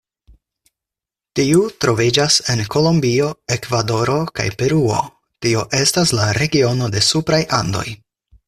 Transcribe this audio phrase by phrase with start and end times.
[1.39, 5.05] Tiu troviĝas en Kolombio, Ekvadoro kaj Peruo,
[5.47, 7.89] tio estas la regiono de supraj Andoj.